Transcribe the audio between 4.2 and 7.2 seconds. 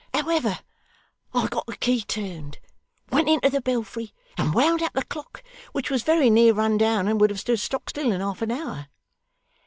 and wound up the clock which was very near run down,